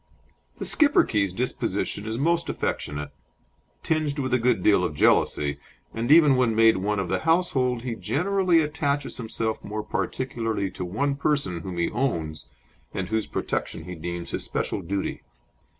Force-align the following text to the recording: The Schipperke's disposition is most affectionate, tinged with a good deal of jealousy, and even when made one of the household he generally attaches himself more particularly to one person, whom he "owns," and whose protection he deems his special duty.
The 0.57 0.65
Schipperke's 0.65 1.31
disposition 1.31 2.07
is 2.07 2.17
most 2.17 2.49
affectionate, 2.49 3.11
tinged 3.83 4.17
with 4.17 4.33
a 4.33 4.39
good 4.39 4.63
deal 4.63 4.83
of 4.83 4.95
jealousy, 4.95 5.59
and 5.93 6.11
even 6.11 6.35
when 6.35 6.55
made 6.55 6.77
one 6.77 6.97
of 6.97 7.07
the 7.07 7.19
household 7.19 7.83
he 7.83 7.93
generally 7.93 8.61
attaches 8.61 9.17
himself 9.17 9.63
more 9.63 9.83
particularly 9.83 10.71
to 10.71 10.83
one 10.85 11.13
person, 11.17 11.59
whom 11.61 11.77
he 11.77 11.91
"owns," 11.91 12.47
and 12.95 13.09
whose 13.09 13.27
protection 13.27 13.83
he 13.83 13.93
deems 13.93 14.31
his 14.31 14.43
special 14.43 14.81
duty. 14.81 15.21